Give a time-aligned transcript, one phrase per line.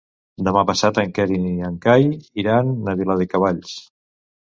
[0.45, 2.09] Demà passat en Quer i en Cai
[2.47, 3.81] iran a Viladecavalls.